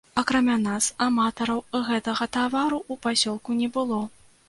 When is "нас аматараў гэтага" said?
0.61-2.31